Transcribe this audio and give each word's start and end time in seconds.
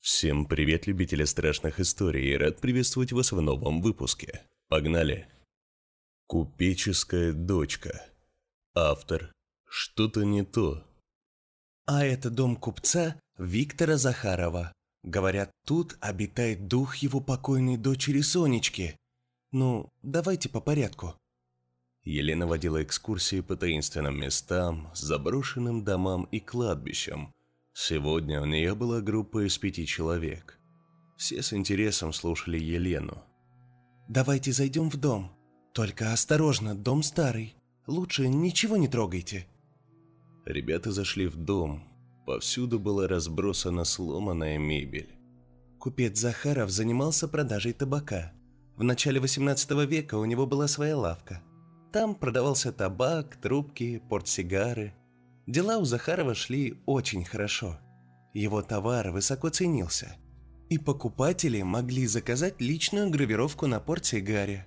Всем 0.00 0.46
привет, 0.46 0.86
любители 0.86 1.24
страшных 1.24 1.80
историй, 1.80 2.32
и 2.32 2.36
рад 2.36 2.60
приветствовать 2.60 3.12
вас 3.12 3.32
в 3.32 3.40
новом 3.40 3.80
выпуске. 3.80 4.42
Погнали! 4.68 5.28
Купеческая 6.26 7.32
дочка. 7.32 8.04
Автор. 8.74 9.32
Что-то 9.68 10.24
не 10.24 10.44
то. 10.44 10.84
А 11.86 12.04
это 12.04 12.30
дом 12.30 12.56
купца 12.56 13.18
Виктора 13.38 13.96
Захарова. 13.96 14.72
Говорят, 15.02 15.50
тут 15.64 15.96
обитает 16.00 16.68
дух 16.68 16.96
его 16.96 17.20
покойной 17.20 17.76
дочери 17.76 18.20
Сонечки. 18.20 18.96
Ну, 19.52 19.88
давайте 20.02 20.48
по 20.48 20.60
порядку. 20.60 21.14
Елена 22.02 22.46
водила 22.46 22.82
экскурсии 22.82 23.40
по 23.40 23.56
таинственным 23.56 24.18
местам, 24.18 24.90
заброшенным 24.94 25.84
домам 25.84 26.24
и 26.24 26.40
кладбищам. 26.40 27.32
Сегодня 27.74 28.42
у 28.42 28.46
нее 28.46 28.74
была 28.74 29.00
группа 29.00 29.46
из 29.46 29.56
пяти 29.58 29.86
человек. 29.86 30.58
Все 31.16 31.42
с 31.42 31.52
интересом 31.52 32.12
слушали 32.12 32.58
Елену. 32.58 33.22
«Давайте 34.08 34.52
зайдем 34.52 34.90
в 34.90 34.96
дом. 34.96 35.32
Только 35.74 36.12
осторожно, 36.12 36.74
дом 36.74 37.02
старый. 37.02 37.56
Лучше 37.86 38.28
ничего 38.28 38.76
не 38.76 38.88
трогайте». 38.88 39.46
Ребята 40.48 40.92
зашли 40.92 41.26
в 41.26 41.36
дом. 41.36 41.84
Повсюду 42.24 42.78
была 42.80 43.06
разбросана 43.06 43.84
сломанная 43.84 44.56
мебель. 44.56 45.10
Купец 45.78 46.18
Захаров 46.18 46.70
занимался 46.70 47.28
продажей 47.28 47.74
табака. 47.74 48.32
В 48.74 48.82
начале 48.82 49.20
18 49.20 49.70
века 49.86 50.14
у 50.14 50.24
него 50.24 50.46
была 50.46 50.66
своя 50.66 50.96
лавка. 50.96 51.42
Там 51.92 52.14
продавался 52.14 52.72
табак, 52.72 53.36
трубки, 53.36 54.00
портсигары. 54.08 54.94
Дела 55.46 55.76
у 55.76 55.84
Захарова 55.84 56.34
шли 56.34 56.78
очень 56.86 57.26
хорошо. 57.26 57.78
Его 58.32 58.62
товар 58.62 59.10
высоко 59.10 59.50
ценился. 59.50 60.16
И 60.70 60.78
покупатели 60.78 61.60
могли 61.60 62.06
заказать 62.06 62.58
личную 62.58 63.10
гравировку 63.10 63.66
на 63.66 63.80
портсигаре. 63.80 64.66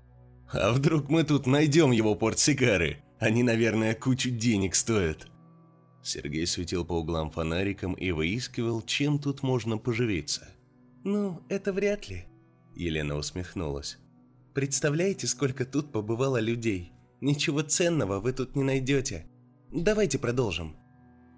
«А 0.51 0.73
вдруг 0.73 1.09
мы 1.09 1.23
тут 1.23 1.47
найдем 1.47 1.89
его 1.89 2.13
портсигары? 2.13 3.03
Они, 3.19 3.41
наверное, 3.41 3.95
кучу 3.95 4.29
денег 4.29 4.75
стоят», 4.75 5.30
Сергей 6.03 6.47
светил 6.47 6.85
по 6.85 6.94
углам 6.94 7.30
фонариком 7.30 7.94
и 7.94 8.11
выискивал, 8.11 8.81
чем 8.81 9.19
тут 9.19 9.44
можно 9.44 9.77
поживиться. 9.77 10.47
«Ну, 11.03 11.41
это 11.49 11.73
вряд 11.73 12.09
ли»,— 12.09 12.25
Елена 12.75 13.16
усмехнулась. 13.16 13.97
«Представляете, 14.53 15.27
сколько 15.27 15.66
тут 15.66 15.91
побывало 15.91 16.39
людей? 16.39 16.91
Ничего 17.22 17.61
ценного 17.61 18.19
вы 18.19 18.33
тут 18.33 18.55
не 18.55 18.63
найдете. 18.63 19.25
Давайте 19.72 20.19
продолжим». 20.19 20.75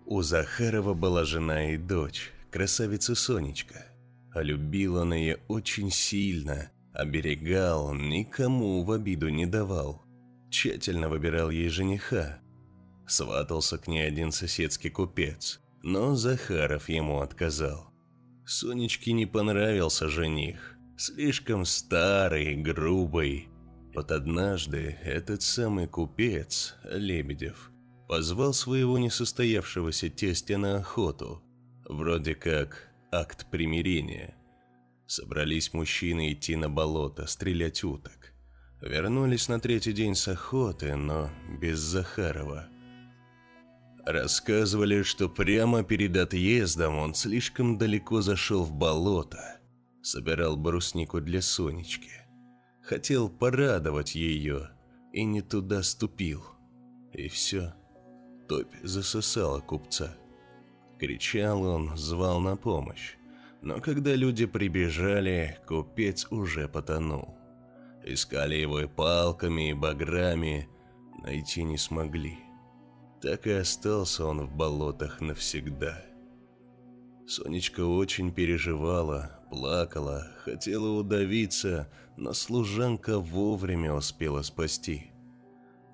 У 0.05 0.21
Захарова 0.21 0.93
была 0.93 1.23
жена 1.23 1.71
и 1.71 1.77
дочь, 1.77 2.31
красавица 2.51 3.15
Сонечка. 3.15 3.85
А 4.33 4.41
любил 4.41 4.95
он 4.95 5.13
ее 5.13 5.39
очень 5.47 5.91
сильно, 5.91 6.71
оберегал, 6.93 7.93
никому 7.93 8.83
в 8.83 8.91
обиду 8.91 9.29
не 9.29 9.45
давал. 9.45 10.03
Тщательно 10.49 11.07
выбирал 11.07 11.49
ей 11.49 11.69
жениха, 11.69 12.39
Сватался 13.07 13.77
к 13.77 13.87
ней 13.87 14.07
один 14.07 14.31
соседский 14.31 14.89
купец, 14.89 15.59
но 15.81 16.15
Захаров 16.15 16.89
ему 16.89 17.19
отказал. 17.19 17.91
Сонечке 18.45 19.11
не 19.11 19.25
понравился 19.25 20.09
жених, 20.09 20.75
слишком 20.97 21.65
старый, 21.65 22.55
грубый. 22.55 23.49
Вот 23.93 24.11
однажды 24.11 24.97
этот 25.03 25.41
самый 25.41 25.87
купец, 25.87 26.75
Лебедев, 26.83 27.71
позвал 28.07 28.53
своего 28.53 28.97
несостоявшегося 28.97 30.09
тестя 30.09 30.57
на 30.57 30.77
охоту, 30.77 31.43
вроде 31.87 32.35
как 32.35 32.89
акт 33.11 33.49
примирения. 33.51 34.35
Собрались 35.05 35.73
мужчины 35.73 36.33
идти 36.33 36.55
на 36.55 36.69
болото, 36.69 37.27
стрелять 37.27 37.83
уток. 37.83 38.33
Вернулись 38.81 39.47
на 39.47 39.59
третий 39.59 39.93
день 39.93 40.15
с 40.15 40.27
охоты, 40.27 40.95
но 40.95 41.29
без 41.61 41.79
Захарова– 41.79 42.67
Рассказывали, 44.05 45.01
что 45.01 45.29
прямо 45.29 45.83
перед 45.83 46.17
отъездом 46.17 46.97
он 46.97 47.13
слишком 47.13 47.77
далеко 47.77 48.21
зашел 48.21 48.63
в 48.63 48.73
болото, 48.73 49.61
собирал 50.01 50.57
бруснику 50.57 51.21
для 51.21 51.41
Сонечки. 51.41 52.11
Хотел 52.81 53.29
порадовать 53.29 54.15
ее 54.15 54.71
и 55.13 55.23
не 55.23 55.41
туда 55.41 55.83
ступил. 55.83 56.43
И 57.13 57.29
все, 57.29 57.73
топь 58.49 58.75
засосала 58.83 59.61
купца. 59.61 60.17
Кричал 60.99 61.63
он, 61.63 61.95
звал 61.95 62.41
на 62.41 62.57
помощь. 62.57 63.15
Но 63.61 63.79
когда 63.79 64.15
люди 64.15 64.45
прибежали, 64.45 65.57
купец 65.65 66.27
уже 66.29 66.67
потонул. 66.67 67.37
Искали 68.03 68.55
его 68.55 68.81
и 68.81 68.87
палками, 68.87 69.69
и 69.69 69.73
баграми, 69.73 70.67
найти 71.23 71.63
не 71.63 71.77
смогли. 71.77 72.42
Так 73.23 73.47
и 73.47 73.51
остался 73.51 74.25
он 74.25 74.41
в 74.41 74.53
болотах 74.53 75.21
навсегда. 75.21 76.03
Сонечка 77.25 77.79
очень 77.85 78.33
переживала, 78.33 79.39
плакала, 79.49 80.27
хотела 80.43 80.89
удавиться, 80.89 81.89
но 82.17 82.33
служанка 82.33 83.19
вовремя 83.19 83.93
успела 83.93 84.41
спасти. 84.41 85.11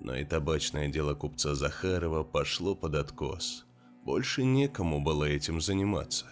Но 0.00 0.16
и 0.16 0.24
табачное 0.24 0.88
дело 0.88 1.14
купца 1.14 1.54
Захарова 1.54 2.24
пошло 2.24 2.74
под 2.74 2.96
откос. 2.96 3.64
Больше 4.04 4.42
некому 4.42 5.00
было 5.00 5.22
этим 5.22 5.60
заниматься. 5.60 6.26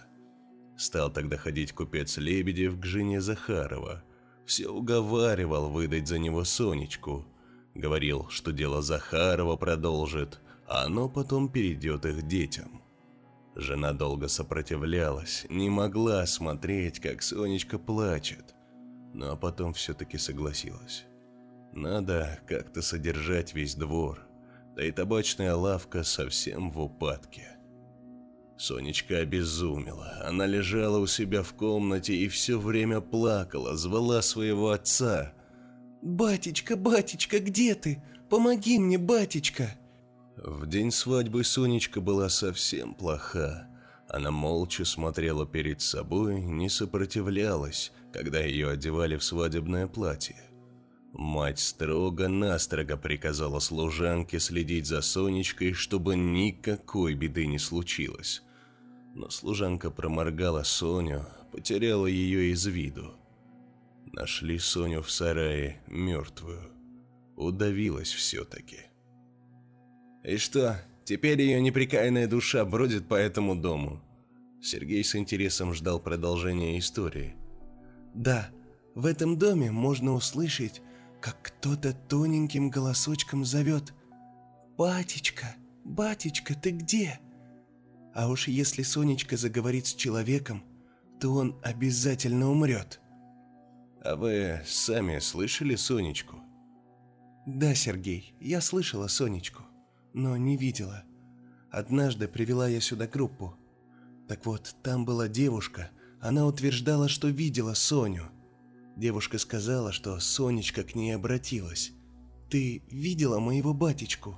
Стал 0.77 1.09
тогда 1.09 1.37
ходить 1.37 1.71
купец 1.71 2.17
Лебедев 2.17 2.77
к 2.77 2.83
жене 2.83 3.21
Захарова. 3.21 4.03
Все 4.45 4.67
уговаривал 4.67 5.69
выдать 5.69 6.09
за 6.09 6.19
него 6.19 6.43
Сонечку. 6.43 7.25
Говорил, 7.73 8.27
что 8.27 8.51
дело 8.51 8.81
Захарова 8.81 9.55
продолжит– 9.55 10.41
оно 10.69 11.09
потом 11.09 11.49
перейдет 11.49 12.05
их 12.05 12.27
детям. 12.27 12.83
Жена 13.55 13.91
долго 13.91 14.27
сопротивлялась, 14.27 15.45
не 15.49 15.67
могла 15.69 16.25
смотреть, 16.27 16.99
как 16.99 17.23
Сонечка 17.23 17.79
плачет, 17.79 18.53
но 19.13 19.35
потом 19.35 19.73
все-таки 19.73 20.19
согласилась. 20.19 21.05
Надо 21.73 22.39
как-то 22.47 22.83
содержать 22.83 23.55
весь 23.55 23.73
двор, 23.73 24.21
да 24.75 24.85
и 24.85 24.91
табачная 24.91 25.55
лавка 25.55 26.03
совсем 26.03 26.69
в 26.69 26.79
упадке. 26.79 27.47
Сонечка 28.57 29.17
обезумела. 29.17 30.21
Она 30.23 30.45
лежала 30.45 30.99
у 30.99 31.07
себя 31.07 31.41
в 31.41 31.53
комнате 31.53 32.13
и 32.13 32.27
все 32.27 32.59
время 32.59 33.01
плакала, 33.01 33.75
звала 33.75 34.21
своего 34.21 34.69
отца. 34.69 35.33
«Батечка, 36.01 36.75
батечка, 36.75 37.39
где 37.39 37.73
ты? 37.73 38.03
Помоги 38.29 38.77
мне, 38.77 38.97
батечка!» 38.97 39.78
В 40.43 40.67
день 40.67 40.89
свадьбы 40.89 41.43
Сонечка 41.43 41.99
была 41.99 42.29
совсем 42.29 42.93
плоха. 42.93 43.67
Она 44.07 44.31
молча 44.31 44.85
смотрела 44.85 45.45
перед 45.45 45.81
собой, 45.81 46.39
не 46.39 46.69
сопротивлялась, 46.69 47.91
когда 48.13 48.39
ее 48.39 48.69
одевали 48.69 49.17
в 49.17 49.23
свадебное 49.23 49.87
платье. 49.87 50.37
Мать 51.11 51.59
строго-настрого 51.59 52.95
приказала 52.95 53.59
служанке 53.59 54.39
следить 54.39 54.85
за 54.85 55.01
Сонечкой, 55.01 55.73
чтобы 55.73 56.15
никакой 56.15 57.15
беды 57.15 57.45
не 57.45 57.59
случилось. 57.59 58.41
Но 59.15 59.29
служанка 59.29 59.91
проморгала 59.91 60.63
Соню, 60.63 61.25
потеряла 61.51 62.05
ее 62.05 62.51
из 62.51 62.65
виду. 62.65 63.13
Нашли 64.13 64.57
Соню 64.57 65.01
в 65.01 65.11
сарае 65.11 65.81
мертвую. 65.87 66.71
Удавилась 67.35 68.13
все-таки. 68.13 68.88
И 70.23 70.37
что, 70.37 70.77
теперь 71.05 71.41
ее 71.41 71.61
неприкаянная 71.61 72.27
душа 72.27 72.65
бродит 72.65 73.07
по 73.07 73.15
этому 73.15 73.55
дому? 73.55 74.01
Сергей 74.61 75.03
с 75.03 75.15
интересом 75.15 75.73
ждал 75.73 75.99
продолжения 75.99 76.77
истории. 76.77 77.35
Да, 78.13 78.49
в 78.95 79.05
этом 79.05 79.37
доме 79.37 79.71
можно 79.71 80.13
услышать, 80.13 80.81
как 81.21 81.41
кто-то 81.41 81.93
тоненьким 81.93 82.69
голосочком 82.69 83.45
зовет 83.45 83.93
«Батечка, 84.77 85.55
батечка, 85.85 86.53
ты 86.53 86.71
где?» 86.71 87.19
А 88.13 88.27
уж 88.27 88.47
если 88.47 88.83
Сонечка 88.83 89.37
заговорит 89.37 89.87
с 89.87 89.93
человеком, 89.93 90.63
то 91.21 91.33
он 91.33 91.57
обязательно 91.63 92.49
умрет. 92.49 92.99
А 94.03 94.15
вы 94.15 94.61
сами 94.65 95.19
слышали 95.19 95.75
Сонечку? 95.75 96.37
Да, 97.45 97.75
Сергей, 97.75 98.33
я 98.39 98.61
слышала 98.61 99.07
Сонечку 99.07 99.68
но 100.13 100.37
не 100.37 100.57
видела. 100.57 101.03
Однажды 101.71 102.27
привела 102.27 102.67
я 102.67 102.81
сюда 102.81 103.07
группу. 103.07 103.55
Так 104.27 104.45
вот, 104.45 104.75
там 104.83 105.05
была 105.05 105.27
девушка, 105.27 105.91
она 106.21 106.45
утверждала, 106.45 107.07
что 107.07 107.27
видела 107.27 107.73
Соню. 107.73 108.25
Девушка 108.95 109.37
сказала, 109.37 109.91
что 109.91 110.19
Сонечка 110.19 110.83
к 110.83 110.95
ней 110.95 111.15
обратилась. 111.15 111.93
Ты 112.49 112.83
видела 112.89 113.39
моего 113.39 113.73
батечку? 113.73 114.35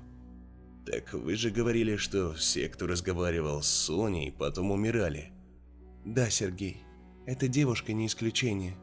Так 0.86 1.14
вы 1.14 1.36
же 1.36 1.50
говорили, 1.52 1.96
что 1.96 2.34
все, 2.34 2.68
кто 2.68 2.88
разговаривал 2.88 3.62
с 3.62 3.68
Соней, 3.68 4.32
потом 4.32 4.72
умирали. 4.72 5.32
Да, 6.06 6.30
Сергей, 6.30 6.84
эта 7.26 7.48
девушка 7.48 7.94
не 7.94 8.08
исключение. 8.08 8.76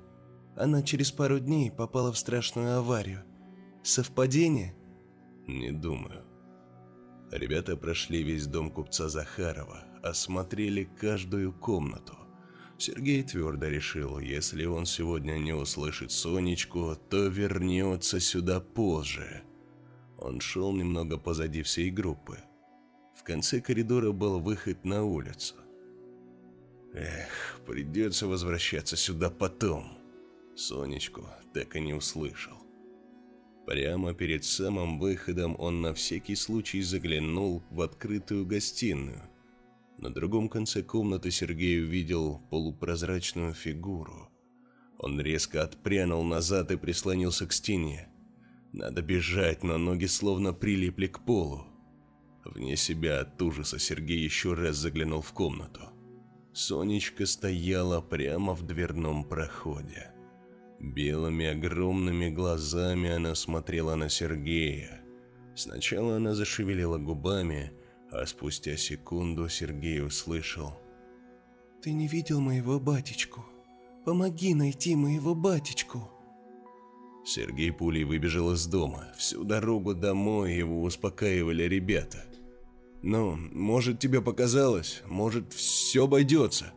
Она 0.56 0.82
через 0.82 1.12
пару 1.12 1.38
дней 1.38 1.70
попала 1.70 2.12
в 2.12 2.18
страшную 2.18 2.78
аварию. 2.78 3.22
Совпадение? 3.82 4.74
Не 5.46 5.72
думаю. 5.72 6.24
Ребята 7.30 7.76
прошли 7.76 8.22
весь 8.22 8.46
дом 8.46 8.70
купца 8.70 9.08
Захарова, 9.08 9.84
осмотрели 10.02 10.88
каждую 10.98 11.52
комнату. 11.52 12.16
Сергей 12.78 13.22
твердо 13.22 13.66
решил, 13.66 14.18
если 14.18 14.64
он 14.64 14.86
сегодня 14.86 15.32
не 15.32 15.52
услышит 15.52 16.10
Сонечку, 16.10 16.96
то 17.10 17.26
вернется 17.26 18.20
сюда 18.20 18.60
позже. 18.60 19.42
Он 20.16 20.40
шел 20.40 20.72
немного 20.72 21.18
позади 21.18 21.62
всей 21.62 21.90
группы. 21.90 22.38
В 23.14 23.24
конце 23.24 23.60
коридора 23.60 24.12
был 24.12 24.40
выход 24.40 24.84
на 24.84 25.04
улицу. 25.04 25.56
Эх, 26.94 27.60
придется 27.66 28.26
возвращаться 28.26 28.96
сюда 28.96 29.28
потом. 29.28 29.98
Сонечку 30.56 31.26
так 31.52 31.76
и 31.76 31.80
не 31.80 31.94
услышал. 31.94 32.56
Прямо 33.68 34.14
перед 34.14 34.44
самым 34.44 34.98
выходом 34.98 35.54
он 35.58 35.82
на 35.82 35.92
всякий 35.92 36.36
случай 36.36 36.80
заглянул 36.80 37.62
в 37.70 37.82
открытую 37.82 38.46
гостиную. 38.46 39.20
На 39.98 40.08
другом 40.08 40.48
конце 40.48 40.82
комнаты 40.82 41.30
Сергей 41.30 41.82
увидел 41.82 42.40
полупрозрачную 42.48 43.52
фигуру. 43.52 44.30
Он 44.96 45.20
резко 45.20 45.62
отпрянул 45.62 46.24
назад 46.24 46.70
и 46.70 46.78
прислонился 46.78 47.46
к 47.46 47.52
стене. 47.52 48.08
Надо 48.72 49.02
бежать, 49.02 49.62
но 49.62 49.76
ноги 49.76 50.06
словно 50.06 50.54
прилипли 50.54 51.06
к 51.06 51.22
полу. 51.26 51.66
Вне 52.46 52.74
себя 52.74 53.20
от 53.20 53.42
ужаса 53.42 53.78
Сергей 53.78 54.24
еще 54.24 54.54
раз 54.54 54.76
заглянул 54.76 55.20
в 55.20 55.34
комнату. 55.34 55.82
Сонечка 56.54 57.26
стояла 57.26 58.00
прямо 58.00 58.54
в 58.54 58.62
дверном 58.66 59.24
проходе. 59.24 60.10
Белыми 60.80 61.46
огромными 61.46 62.28
глазами 62.28 63.10
она 63.10 63.34
смотрела 63.34 63.96
на 63.96 64.08
Сергея. 64.08 65.00
Сначала 65.56 66.16
она 66.16 66.34
зашевелила 66.34 66.98
губами, 66.98 67.72
а 68.12 68.24
спустя 68.26 68.76
секунду 68.76 69.48
Сергей 69.48 70.00
услышал. 70.00 70.78
«Ты 71.82 71.92
не 71.92 72.06
видел 72.06 72.40
моего 72.40 72.78
батечку? 72.78 73.44
Помоги 74.04 74.54
найти 74.54 74.94
моего 74.94 75.34
батечку!» 75.34 76.08
Сергей 77.24 77.72
пулей 77.72 78.04
выбежал 78.04 78.52
из 78.52 78.64
дома. 78.66 79.08
Всю 79.16 79.42
дорогу 79.44 79.94
домой 79.94 80.54
его 80.54 80.82
успокаивали 80.82 81.64
ребята. 81.64 82.24
«Ну, 83.02 83.36
может, 83.36 83.98
тебе 83.98 84.22
показалось? 84.22 85.02
Может, 85.06 85.52
все 85.52 86.04
обойдется?» 86.04 86.72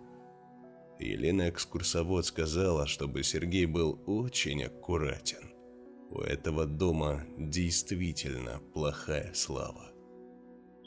Елена 1.02 1.50
экскурсовод 1.50 2.26
сказала, 2.26 2.88
чтобы 2.88 3.24
Сергей 3.24 3.66
был 3.66 4.02
очень 4.06 4.64
аккуратен. 4.64 5.52
У 6.10 6.20
этого 6.20 6.66
дома 6.66 7.26
действительно 7.38 8.62
плохая 8.74 9.34
слава. 9.34 9.92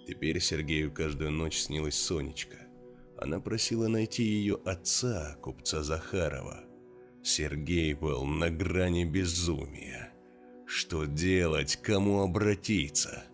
Теперь 0.07 0.41
Сергею 0.41 0.93
каждую 0.93 1.31
ночь 1.31 1.59
снилась 1.59 1.97
Сонечка. 1.97 2.59
Она 3.17 3.41
просила 3.41 3.89
найти 3.89 4.23
ее 4.23 4.61
отца, 4.65 5.37
купца 5.41 5.83
Захарова. 5.83 6.65
Сергей 7.23 7.95
был 7.95 8.25
на 8.25 8.51
грани 8.51 9.05
безумия. 9.05 10.13
Что 10.67 11.07
делать, 11.07 11.77
кому 11.77 12.21
обратиться? 12.21 13.25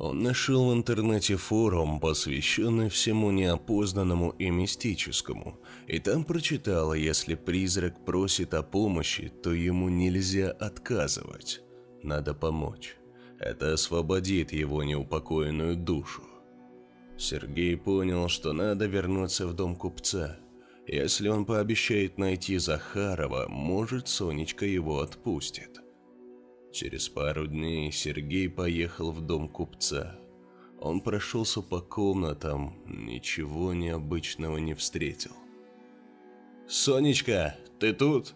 Он 0.00 0.22
нашел 0.22 0.70
в 0.70 0.72
интернете 0.72 1.36
форум, 1.36 2.00
посвященный 2.00 2.88
всему 2.88 3.30
неопознанному 3.32 4.30
и 4.38 4.48
мистическому, 4.48 5.60
и 5.86 5.98
там 5.98 6.24
прочитал, 6.24 6.94
если 6.94 7.34
призрак 7.34 8.02
просит 8.06 8.54
о 8.54 8.62
помощи, 8.62 9.30
то 9.42 9.52
ему 9.52 9.90
нельзя 9.90 10.52
отказывать. 10.52 11.60
Надо 12.02 12.32
помочь. 12.32 12.96
Это 13.38 13.74
освободит 13.74 14.52
его 14.54 14.82
неупокоенную 14.84 15.76
душу. 15.76 16.22
Сергей 17.18 17.76
понял, 17.76 18.28
что 18.28 18.54
надо 18.54 18.86
вернуться 18.86 19.46
в 19.46 19.52
дом 19.52 19.76
купца. 19.76 20.38
Если 20.86 21.28
он 21.28 21.44
пообещает 21.44 22.16
найти 22.16 22.56
Захарова, 22.56 23.48
может, 23.48 24.08
Сонечка 24.08 24.64
его 24.64 25.00
отпустит. 25.00 25.82
Через 26.72 27.08
пару 27.08 27.46
дней 27.46 27.90
Сергей 27.90 28.48
поехал 28.48 29.10
в 29.10 29.20
дом 29.20 29.48
купца. 29.48 30.16
Он 30.78 31.00
прошелся 31.00 31.62
по 31.62 31.80
комнатам, 31.80 32.78
ничего 32.86 33.74
необычного 33.74 34.58
не 34.58 34.74
встретил. 34.74 35.32
«Сонечка, 36.68 37.56
ты 37.80 37.92
тут? 37.92 38.34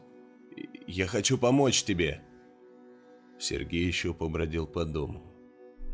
Я 0.87 1.07
хочу 1.07 1.39
помочь 1.39 1.85
тебе!» 1.85 2.23
Сергей 3.39 3.87
еще 3.87 4.13
побродил 4.13 4.67
по 4.67 4.85
дому. 4.85 5.23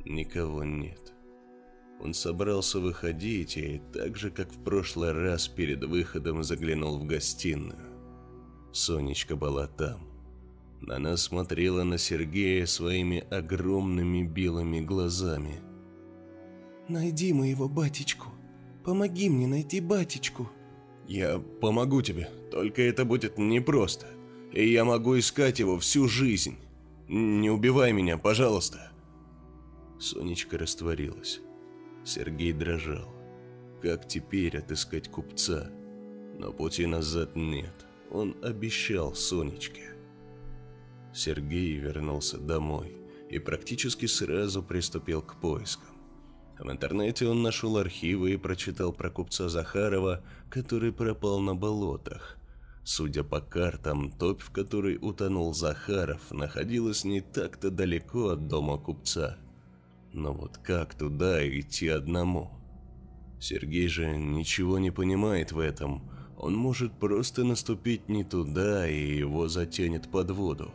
Никого 0.05 0.65
нет. 0.65 1.13
Он 2.01 2.15
собрался 2.15 2.81
выходить 2.81 3.59
и 3.59 3.83
так 3.93 4.17
же, 4.17 4.31
как 4.31 4.51
в 4.51 4.65
прошлый 4.65 5.13
раз 5.13 5.47
перед 5.47 5.85
выходом 5.85 6.43
заглянул 6.43 6.99
в 6.99 7.05
гостиную. 7.05 7.79
Сонечка 8.73 9.37
была 9.37 9.67
там. 9.67 10.10
Она 10.89 11.17
смотрела 11.17 11.85
на 11.85 11.99
Сергея 11.99 12.67
своими 12.67 13.25
огромными 13.31 14.23
белыми 14.23 14.81
глазами. 14.81 15.61
«Найди 16.89 17.33
моего 17.33 17.69
батечку. 17.69 18.29
Помоги 18.85 19.29
мне 19.29 19.47
найти 19.47 19.81
батечку». 19.81 20.51
«Я 21.07 21.39
помогу 21.39 22.03
тебе, 22.03 22.29
только 22.51 22.83
это 22.83 23.05
будет 23.05 23.37
непросто. 23.39 24.07
И 24.53 24.69
я 24.71 24.85
могу 24.85 25.19
искать 25.19 25.59
его 25.61 25.79
всю 25.79 26.09
жизнь. 26.09 26.57
Не 27.09 27.51
убивай 27.51 27.93
меня, 27.93 28.17
пожалуйста». 28.17 28.91
Сонечка 29.99 30.57
растворилась. 30.57 31.41
Сергей 32.05 32.53
дрожал. 32.53 33.15
Как 33.83 34.09
теперь 34.09 34.59
отыскать 34.59 35.09
купца? 35.09 35.71
Но 36.39 36.53
пути 36.53 36.87
назад 36.87 37.37
нет. 37.37 37.87
Он 38.11 38.37
обещал 38.43 39.15
Сонечке. 39.15 39.90
Сергей 41.13 41.75
вернулся 41.77 42.39
домой 42.39 42.97
и 43.29 43.39
практически 43.39 44.07
сразу 44.07 44.63
приступил 44.63 45.23
к 45.23 45.41
поискам. 45.41 45.91
В 46.59 46.71
интернете 46.71 47.27
он 47.27 47.43
нашел 47.43 47.79
архивы 47.79 48.33
и 48.33 48.37
прочитал 48.37 48.93
про 48.93 49.11
купца 49.11 49.49
Захарова, 49.49 50.23
который 50.51 50.93
пропал 50.93 51.41
на 51.41 51.55
болотах. 51.55 52.37
Судя 52.85 53.25
по 53.25 53.41
картам, 53.41 54.11
топь, 54.11 54.43
в 54.43 54.51
которой 54.51 54.99
утонул 55.01 55.55
Захаров, 55.55 56.31
находилась 56.31 57.05
не 57.05 57.21
так-то 57.21 57.71
далеко 57.71 58.31
от 58.31 58.47
дома 58.49 58.79
купца. 58.79 59.39
Но 60.13 60.33
вот 60.33 60.59
как 60.59 60.95
туда 60.95 61.47
идти 61.47 61.89
одному? 61.89 62.51
Сергей 63.41 63.89
же 63.89 64.17
ничего 64.17 64.79
не 64.79 64.91
понимает 64.91 65.53
в 65.53 65.59
этом. 65.59 66.11
Он 66.37 66.55
может 66.55 66.93
просто 66.99 67.45
наступить 67.45 68.09
не 68.09 68.25
туда, 68.25 68.89
и 68.89 69.17
его 69.17 69.49
затянет 69.49 70.11
под 70.11 70.31
воду. 70.31 70.73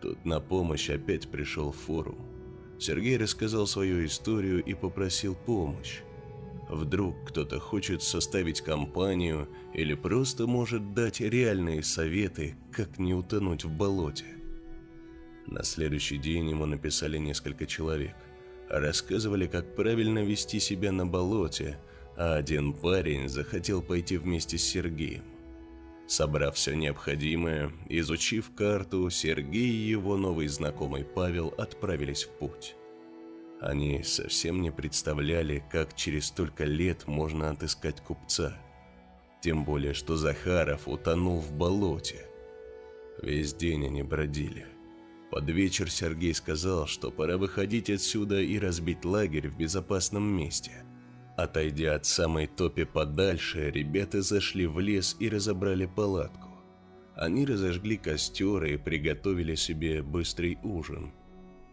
Тут 0.00 0.24
на 0.24 0.40
помощь 0.40 0.90
опять 0.90 1.28
пришел 1.28 1.72
форум. 1.72 2.18
Сергей 2.78 3.16
рассказал 3.16 3.66
свою 3.66 4.04
историю 4.04 4.62
и 4.62 4.74
попросил 4.74 5.34
помощь. 5.34 6.00
Вдруг 6.68 7.16
кто-то 7.28 7.58
хочет 7.58 8.02
составить 8.02 8.60
компанию 8.60 9.48
или 9.74 9.94
просто 9.94 10.46
может 10.46 10.94
дать 10.94 11.20
реальные 11.20 11.82
советы, 11.82 12.56
как 12.70 12.98
не 12.98 13.14
утонуть 13.14 13.64
в 13.64 13.70
болоте. 13.70 14.26
На 15.46 15.64
следующий 15.64 16.18
день 16.18 16.50
ему 16.50 16.66
написали 16.66 17.16
несколько 17.16 17.66
человек. 17.66 18.14
Рассказывали, 18.68 19.46
как 19.46 19.74
правильно 19.74 20.18
вести 20.22 20.60
себя 20.60 20.92
на 20.92 21.06
болоте, 21.06 21.78
а 22.16 22.34
один 22.34 22.74
парень 22.74 23.28
захотел 23.28 23.80
пойти 23.80 24.18
вместе 24.18 24.58
с 24.58 24.62
Сергеем. 24.62 25.24
Собрав 26.08 26.54
все 26.54 26.74
необходимое, 26.74 27.70
изучив 27.90 28.54
карту, 28.54 29.10
Сергей 29.10 29.68
и 29.68 29.90
его 29.90 30.16
новый 30.16 30.46
знакомый 30.48 31.04
Павел 31.04 31.52
отправились 31.58 32.24
в 32.24 32.30
путь. 32.30 32.76
Они 33.60 34.02
совсем 34.02 34.62
не 34.62 34.70
представляли, 34.70 35.62
как 35.70 35.94
через 35.94 36.28
столько 36.28 36.64
лет 36.64 37.06
можно 37.06 37.50
отыскать 37.50 38.00
купца. 38.00 38.56
Тем 39.42 39.66
более, 39.66 39.92
что 39.92 40.16
Захаров 40.16 40.88
утонул 40.88 41.40
в 41.40 41.52
болоте. 41.52 42.24
Весь 43.20 43.52
день 43.52 43.84
они 43.84 44.02
бродили. 44.02 44.66
Под 45.30 45.50
вечер 45.50 45.90
Сергей 45.90 46.32
сказал, 46.32 46.86
что 46.86 47.10
пора 47.10 47.36
выходить 47.36 47.90
отсюда 47.90 48.40
и 48.40 48.58
разбить 48.58 49.04
лагерь 49.04 49.48
в 49.48 49.58
безопасном 49.58 50.24
месте– 50.24 50.72
Отойдя 51.38 51.94
от 51.94 52.04
самой 52.04 52.48
топи 52.48 52.82
подальше, 52.82 53.70
ребята 53.70 54.22
зашли 54.22 54.66
в 54.66 54.80
лес 54.80 55.14
и 55.20 55.28
разобрали 55.28 55.86
палатку. 55.86 56.48
Они 57.14 57.46
разожгли 57.46 57.96
костер 57.96 58.64
и 58.64 58.76
приготовили 58.76 59.54
себе 59.54 60.02
быстрый 60.02 60.58
ужин. 60.64 61.12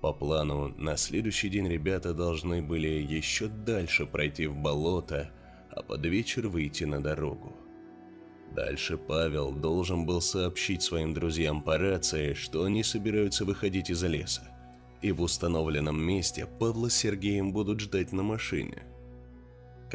По 0.02 0.14
плану, 0.14 0.68
на 0.78 0.98
следующий 0.98 1.50
день 1.50 1.68
ребята 1.68 2.14
должны 2.14 2.62
были 2.62 2.90
еще 2.90 3.48
дальше 3.48 4.06
пройти 4.06 4.46
в 4.46 4.56
болото, 4.56 5.32
а 5.72 5.82
под 5.82 6.06
вечер 6.06 6.48
выйти 6.48 6.84
на 6.84 7.02
дорогу. 7.02 7.52
Дальше 8.56 8.98
Павел 8.98 9.52
должен 9.52 10.06
был 10.06 10.22
сообщить 10.22 10.84
своим 10.84 11.16
друзьям 11.16 11.64
по 11.64 11.80
рации, 11.80 12.36
что 12.36 12.66
они 12.66 12.84
собираются 12.84 13.46
выходить 13.46 13.90
из 13.90 14.04
леса. 14.04 14.44
И 15.02 15.12
в 15.12 15.24
установленном 15.24 16.00
месте 16.00 16.46
Павла 16.46 16.90
с 16.90 16.96
Сергеем 16.96 17.52
будут 17.52 17.80
ждать 17.80 18.12
на 18.12 18.22
машине– 18.22 18.84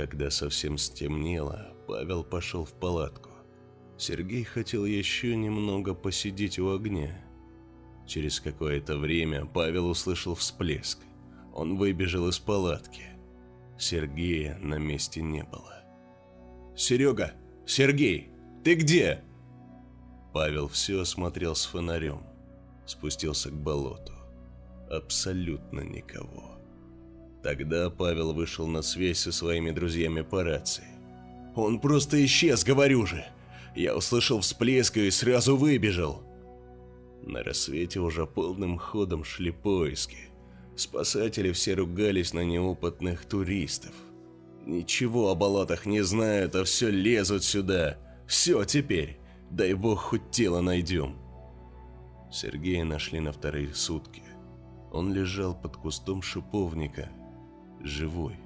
когда 0.00 0.30
совсем 0.30 0.78
стемнело, 0.78 1.74
Павел 1.86 2.24
пошел 2.24 2.64
в 2.64 2.72
палатку. 2.72 3.28
Сергей 3.98 4.44
хотел 4.44 4.86
еще 4.86 5.36
немного 5.36 5.92
посидеть 5.92 6.58
у 6.58 6.74
огня. 6.74 7.22
Через 8.06 8.40
какое-то 8.40 8.96
время 8.96 9.44
Павел 9.44 9.90
услышал 9.90 10.34
всплеск. 10.34 11.00
Он 11.52 11.76
выбежал 11.76 12.28
из 12.28 12.38
палатки. 12.38 13.02
Сергея 13.78 14.56
на 14.62 14.78
месте 14.78 15.20
не 15.20 15.44
было. 15.44 15.84
«Серега! 16.74 17.34
Сергей! 17.66 18.30
Ты 18.64 18.76
где?» 18.76 19.22
Павел 20.32 20.68
все 20.68 21.02
осмотрел 21.02 21.54
с 21.54 21.66
фонарем. 21.66 22.22
Спустился 22.86 23.50
к 23.50 23.54
болоту. 23.54 24.14
Абсолютно 24.90 25.80
никого. 25.80 26.49
Тогда 27.42 27.88
Павел 27.90 28.32
вышел 28.32 28.66
на 28.66 28.82
связь 28.82 29.18
со 29.18 29.32
своими 29.32 29.70
друзьями 29.70 30.20
по 30.20 30.44
рации. 30.44 30.84
«Он 31.54 31.80
просто 31.80 32.22
исчез, 32.24 32.64
говорю 32.64 33.06
же! 33.06 33.24
Я 33.74 33.96
услышал 33.96 34.40
всплеск 34.40 34.96
и 34.98 35.10
сразу 35.10 35.56
выбежал!» 35.56 36.22
На 37.22 37.42
рассвете 37.42 38.00
уже 38.00 38.26
полным 38.26 38.78
ходом 38.78 39.24
шли 39.24 39.50
поиски. 39.50 40.18
Спасатели 40.76 41.52
все 41.52 41.74
ругались 41.74 42.32
на 42.32 42.44
неопытных 42.44 43.24
туристов. 43.26 43.92
Ничего 44.64 45.30
о 45.30 45.34
болотах 45.34 45.86
не 45.86 46.02
знают, 46.02 46.54
а 46.54 46.64
все 46.64 46.90
лезут 46.90 47.44
сюда. 47.44 47.98
Все 48.26 48.64
теперь. 48.64 49.18
Дай 49.50 49.74
бог 49.74 50.00
хоть 50.00 50.30
тело 50.30 50.60
найдем. 50.60 51.16
Сергея 52.30 52.84
нашли 52.84 53.20
на 53.20 53.32
вторые 53.32 53.74
сутки. 53.74 54.22
Он 54.92 55.12
лежал 55.12 55.54
под 55.54 55.76
кустом 55.76 56.22
шиповника, 56.22 57.08
живой. 57.82 58.36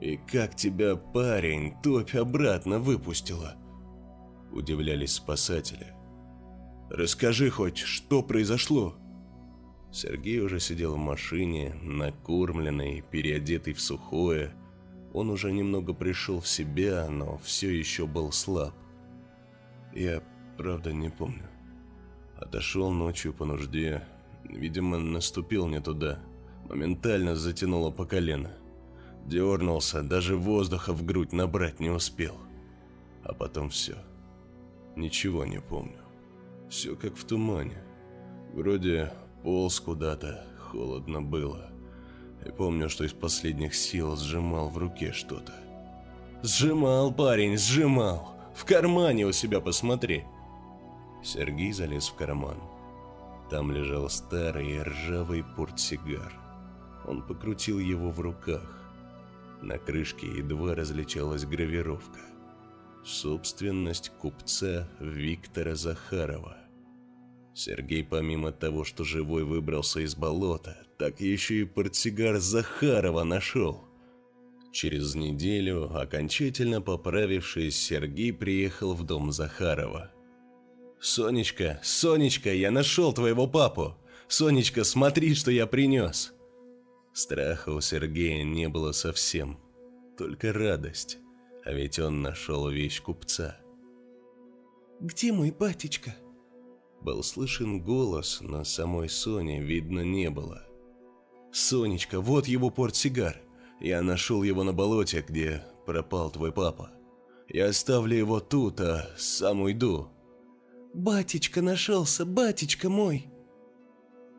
«И 0.00 0.16
как 0.16 0.56
тебя, 0.56 0.96
парень, 0.96 1.74
топь 1.82 2.14
обратно 2.14 2.78
выпустила?» 2.78 3.54
Удивлялись 4.50 5.12
спасатели. 5.12 5.94
«Расскажи 6.90 7.50
хоть, 7.50 7.78
что 7.78 8.22
произошло?» 8.22 8.96
Сергей 9.92 10.40
уже 10.40 10.58
сидел 10.58 10.94
в 10.94 10.98
машине, 10.98 11.74
накормленный, 11.82 13.02
переодетый 13.02 13.74
в 13.74 13.80
сухое. 13.80 14.52
Он 15.12 15.30
уже 15.30 15.52
немного 15.52 15.92
пришел 15.92 16.40
в 16.40 16.48
себя, 16.48 17.08
но 17.10 17.38
все 17.38 17.70
еще 17.70 18.06
был 18.06 18.32
слаб. 18.32 18.74
Я, 19.94 20.22
правда, 20.56 20.92
не 20.92 21.10
помню. 21.10 21.48
Отошел 22.36 22.90
ночью 22.90 23.34
по 23.34 23.44
нужде. 23.44 24.02
Видимо, 24.44 24.98
наступил 24.98 25.68
не 25.68 25.80
туда 25.80 26.18
моментально 26.72 27.36
затянуло 27.36 27.90
по 27.90 28.06
колено. 28.06 28.50
Дернулся, 29.26 30.02
даже 30.02 30.36
воздуха 30.36 30.94
в 30.94 31.04
грудь 31.04 31.32
набрать 31.32 31.80
не 31.80 31.90
успел. 31.90 32.34
А 33.22 33.34
потом 33.34 33.68
все. 33.68 33.96
Ничего 34.96 35.44
не 35.44 35.60
помню. 35.60 36.00
Все 36.70 36.96
как 36.96 37.14
в 37.14 37.24
тумане. 37.24 37.76
Вроде 38.54 39.12
полз 39.42 39.80
куда-то, 39.80 40.46
холодно 40.58 41.20
было. 41.20 41.70
И 42.46 42.50
помню, 42.50 42.88
что 42.88 43.04
из 43.04 43.12
последних 43.12 43.74
сил 43.74 44.16
сжимал 44.16 44.70
в 44.70 44.78
руке 44.78 45.12
что-то. 45.12 45.52
«Сжимал, 46.42 47.12
парень, 47.14 47.56
сжимал! 47.56 48.34
В 48.54 48.64
кармане 48.64 49.26
у 49.26 49.32
себя 49.32 49.60
посмотри!» 49.60 50.24
Сергей 51.22 51.72
залез 51.72 52.08
в 52.08 52.14
карман. 52.14 52.56
Там 53.48 53.70
лежал 53.70 54.10
старый 54.10 54.82
ржавый 54.82 55.44
портсигар. 55.44 56.41
Он 57.06 57.22
покрутил 57.22 57.78
его 57.78 58.10
в 58.10 58.20
руках. 58.20 58.82
На 59.60 59.78
крышке 59.78 60.26
едва 60.26 60.74
различалась 60.74 61.44
гравировка. 61.44 62.20
Собственность 63.04 64.10
купца 64.20 64.88
Виктора 65.00 65.74
Захарова. 65.74 66.56
Сергей 67.54 68.04
помимо 68.04 68.52
того, 68.52 68.84
что 68.84 69.04
живой 69.04 69.44
выбрался 69.44 70.00
из 70.00 70.14
болота, 70.14 70.76
так 70.98 71.20
еще 71.20 71.60
и 71.60 71.64
портсигар 71.64 72.38
Захарова 72.38 73.24
нашел. 73.24 73.84
Через 74.72 75.14
неделю, 75.14 75.94
окончательно 75.94 76.80
поправившись, 76.80 77.76
Сергей 77.76 78.32
приехал 78.32 78.94
в 78.94 79.04
дом 79.04 79.30
Захарова. 79.30 80.10
«Сонечка, 80.98 81.80
Сонечка, 81.82 82.54
я 82.54 82.70
нашел 82.70 83.12
твоего 83.12 83.46
папу! 83.46 83.96
Сонечка, 84.28 84.84
смотри, 84.84 85.34
что 85.34 85.50
я 85.50 85.66
принес!» 85.66 86.32
Страха 87.12 87.70
у 87.70 87.80
Сергея 87.80 88.42
не 88.42 88.68
было 88.68 88.92
совсем, 88.92 89.58
только 90.16 90.52
радость, 90.52 91.18
а 91.64 91.72
ведь 91.72 91.98
он 91.98 92.22
нашел 92.22 92.68
вещь 92.70 93.02
купца. 93.02 93.58
«Где 95.00 95.32
мой 95.32 95.50
батечка?» 95.50 96.14
Был 97.02 97.22
слышен 97.22 97.82
голос, 97.82 98.38
но 98.40 98.64
самой 98.64 99.08
Сони 99.08 99.60
видно 99.60 100.00
не 100.00 100.30
было. 100.30 100.66
«Сонечка, 101.52 102.20
вот 102.20 102.46
его 102.46 102.70
портсигар. 102.70 103.42
Я 103.80 104.00
нашел 104.00 104.42
его 104.42 104.62
на 104.62 104.72
болоте, 104.72 105.24
где 105.28 105.62
пропал 105.84 106.30
твой 106.30 106.52
папа. 106.52 106.92
Я 107.48 107.66
оставлю 107.66 108.16
его 108.16 108.40
тут, 108.40 108.80
а 108.80 109.10
сам 109.18 109.60
уйду». 109.60 110.08
«Батечка 110.94 111.60
нашелся, 111.60 112.24
батечка 112.24 112.88
мой!» 112.88 113.26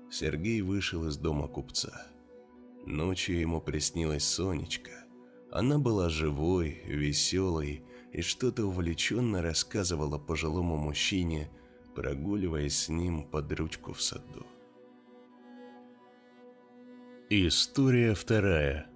Сергей 0.09 0.61
вышел 0.61 1.05
из 1.07 1.17
дома 1.17 1.47
купца. 1.47 2.07
Ночью 2.85 3.39
ему 3.39 3.61
приснилась 3.61 4.25
Сонечка. 4.25 4.91
Она 5.51 5.77
была 5.77 6.09
живой, 6.09 6.81
веселой 6.85 7.83
и 8.11 8.21
что-то 8.21 8.65
увлеченно 8.65 9.41
рассказывала 9.41 10.17
пожилому 10.17 10.77
мужчине, 10.77 11.49
прогуливаясь 11.95 12.77
с 12.77 12.89
ним 12.89 13.23
под 13.23 13.51
ручку 13.53 13.93
в 13.93 14.01
саду. 14.01 14.45
История 17.29 18.13
вторая. 18.13 18.87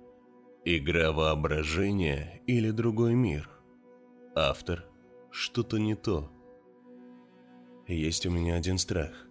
Игра 0.66 1.12
воображения 1.12 2.42
или 2.46 2.72
другой 2.72 3.16
мир. 3.16 3.50
Автор. 4.36 4.86
Что-то 5.32 5.78
не 5.78 5.96
то. 5.96 6.30
Есть 7.88 8.26
у 8.26 8.32
меня 8.32 8.56
один 8.56 8.78
страх. 8.78 9.28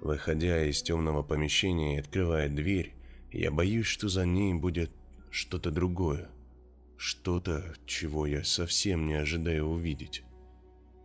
Выходя 0.00 0.64
из 0.64 0.82
темного 0.82 1.22
помещения 1.22 1.96
и 1.96 2.00
открывая 2.00 2.48
дверь, 2.48 2.94
я 3.32 3.50
боюсь, 3.50 3.86
что 3.86 4.08
за 4.08 4.26
ней 4.26 4.54
будет 4.54 4.90
что-то 5.30 5.70
другое. 5.70 6.28
Что-то, 6.96 7.74
чего 7.86 8.26
я 8.26 8.44
совсем 8.44 9.06
не 9.06 9.14
ожидаю 9.14 9.66
увидеть. 9.66 10.24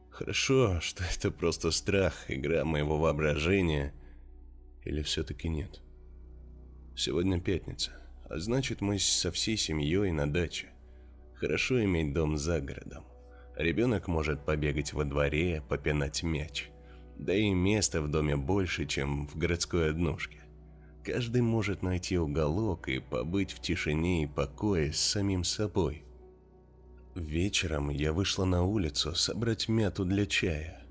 Хорошо, 0.10 0.80
что 0.82 1.04
это 1.16 1.32
просто 1.32 1.72
страх, 1.72 2.26
игра 2.30 2.66
моего 2.66 2.98
воображения. 2.98 3.94
Или 4.84 5.02
все-таки 5.02 5.50
нет? 5.50 5.82
Сегодня 6.96 7.42
пятница, 7.42 7.92
а 8.30 8.38
значит 8.40 8.82
мы 8.82 9.00
со 9.00 9.32
всей 9.32 9.58
семьей 9.58 10.12
на 10.12 10.32
даче. 10.32 10.70
Хорошо 11.36 11.84
иметь 11.84 12.14
дом 12.14 12.38
за 12.38 12.62
городом. 12.62 13.04
Ребенок 13.58 14.08
может 14.08 14.46
побегать 14.46 14.94
во 14.94 15.06
дворе, 15.06 15.62
попинать 15.68 16.24
мяч. 16.24 16.70
Да 17.18 17.34
и 17.34 17.50
места 17.52 18.02
в 18.02 18.10
доме 18.10 18.36
больше, 18.36 18.86
чем 18.86 19.28
в 19.28 19.38
городской 19.38 19.90
однушке. 19.90 20.45
Каждый 21.06 21.44
может 21.44 21.84
найти 21.84 22.18
уголок 22.18 22.88
и 22.90 22.98
побыть 22.98 23.52
в 23.52 23.62
тишине 23.62 24.24
и 24.24 24.28
покое 24.28 24.92
с 24.92 25.00
самим 25.00 25.44
собой. 25.44 26.04
Вечером 27.14 27.92
я 27.92 28.12
вышла 28.12 28.44
на 28.46 28.64
улицу 28.64 29.14
собрать 29.14 29.70
мяту 29.70 30.04
для 30.04 30.26
чая. 30.26 30.84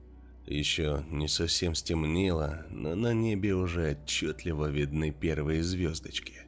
Еще 0.47 1.04
не 1.11 1.26
совсем 1.26 1.75
стемнело, 1.75 2.64
но 2.71 2.94
на 2.94 3.12
небе 3.12 3.54
уже 3.56 3.90
отчетливо 3.90 4.71
видны 4.71 5.11
первые 5.11 5.64
звездочки. 5.64 6.42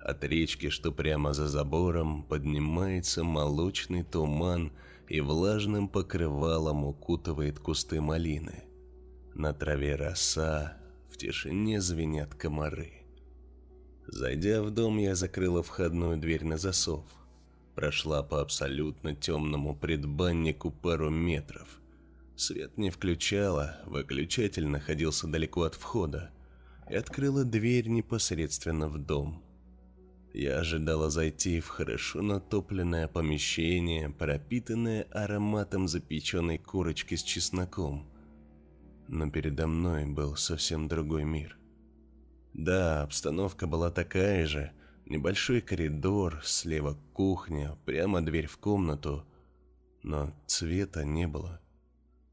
От 0.00 0.24
речки, 0.24 0.68
что 0.68 0.90
прямо 0.90 1.34
за 1.34 1.46
забором, 1.46 2.24
поднимается 2.24 3.22
молочный 3.22 4.02
туман 4.02 4.72
и 5.08 5.20
влажным 5.20 5.88
покрывалом 5.88 6.84
укутывает 6.84 7.60
кусты 7.60 8.00
малины. 8.00 8.64
На 9.34 9.52
траве 9.52 9.94
роса, 9.94 10.78
тишине 11.18 11.80
звенят 11.80 12.34
комары. 12.34 12.92
Зайдя 14.06 14.62
в 14.62 14.70
дом, 14.70 14.98
я 14.98 15.14
закрыла 15.14 15.62
входную 15.62 16.16
дверь 16.16 16.44
на 16.44 16.56
засов. 16.56 17.04
Прошла 17.74 18.22
по 18.22 18.40
абсолютно 18.40 19.14
темному 19.14 19.76
предбаннику 19.76 20.70
пару 20.70 21.10
метров. 21.10 21.80
Свет 22.36 22.78
не 22.78 22.90
включала, 22.90 23.80
выключатель 23.84 24.66
находился 24.66 25.26
далеко 25.26 25.62
от 25.62 25.74
входа 25.74 26.30
и 26.88 26.94
открыла 26.94 27.44
дверь 27.44 27.88
непосредственно 27.88 28.88
в 28.88 28.98
дом. 28.98 29.42
Я 30.32 30.58
ожидала 30.60 31.10
зайти 31.10 31.60
в 31.60 31.68
хорошо 31.68 32.22
натопленное 32.22 33.08
помещение, 33.08 34.08
пропитанное 34.08 35.02
ароматом 35.10 35.88
запеченной 35.88 36.58
курочки 36.58 37.16
с 37.16 37.22
чесноком. 37.22 38.08
Но 39.08 39.30
передо 39.30 39.66
мной 39.66 40.06
был 40.06 40.36
совсем 40.36 40.86
другой 40.86 41.24
мир. 41.24 41.58
Да, 42.54 43.02
обстановка 43.02 43.66
была 43.66 43.90
такая 43.90 44.46
же. 44.46 44.72
Небольшой 45.06 45.60
коридор, 45.60 46.40
слева 46.44 46.96
кухня, 47.12 47.76
прямо 47.84 48.20
дверь 48.22 48.46
в 48.46 48.58
комнату. 48.58 49.26
Но 50.02 50.32
цвета 50.46 51.04
не 51.04 51.26
было. 51.26 51.60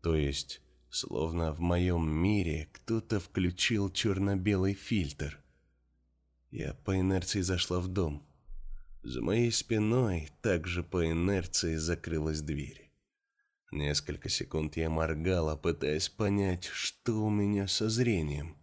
То 0.04 0.16
есть, 0.16 0.62
словно 0.90 1.52
в 1.52 1.60
моем 1.62 2.08
мире 2.08 2.70
кто-то 2.72 3.20
включил 3.20 3.90
черно-белый 3.90 4.74
фильтр– 4.74 5.40
я 6.56 6.74
по 6.74 6.98
инерции 6.98 7.42
зашла 7.42 7.82
в 7.82 7.90
дом. 7.90 8.26
За 9.04 9.22
моей 9.22 9.52
спиной 9.52 10.30
также 10.42 10.84
по 10.84 11.06
инерции 11.12 11.76
закрылась 11.76 12.40
дверь. 12.40 12.85
Несколько 13.72 14.30
секунд 14.30 14.78
я 14.78 14.90
моргала, 14.90 15.56
пытаясь 15.56 16.10
понять, 16.10 16.66
что 16.66 17.14
у 17.24 17.30
меня 17.30 17.68
со 17.68 17.90
зрением. 17.90 18.58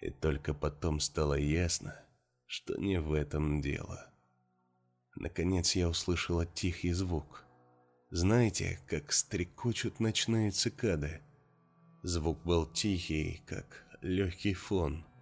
И 0.00 0.10
только 0.10 0.52
потом 0.54 1.00
стало 1.00 1.34
ясно, 1.34 1.98
что 2.46 2.76
не 2.76 3.00
в 3.00 3.12
этом 3.12 3.60
дело. 3.60 4.12
Наконец 5.14 5.74
я 5.74 5.88
услышала 5.88 6.44
тихий 6.44 6.92
звук. 6.92 7.44
Знаете, 8.10 8.80
как 8.86 9.12
стрекочут 9.12 10.00
ночные 10.00 10.50
цикады? 10.50 11.22
Звук 12.02 12.42
был 12.44 12.66
тихий, 12.66 13.42
как 13.46 13.84
легкий 14.02 14.54
фон– 14.54 15.04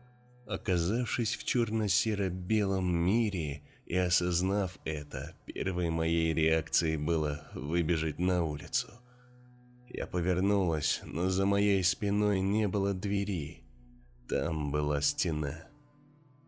Оказавшись 0.47 1.37
в 1.37 1.45
черно-серо-белом 1.45 2.95
мире 2.95 3.63
и 3.87 3.97
осознав 3.97 4.79
это, 4.85 5.35
первой 5.47 5.91
моей 5.91 6.33
реакцией 6.33 6.97
было 6.97 7.49
выбежать 7.55 8.19
на 8.19 8.45
улицу. 8.45 8.89
Я 9.89 10.07
повернулась, 10.07 11.01
но 11.05 11.29
за 11.29 11.47
моей 11.47 11.83
спиной 11.85 12.41
не 12.41 12.67
было 12.67 12.95
двери. 12.95 13.63
Там 14.29 14.73
была 14.73 15.01
стена. 15.01 15.69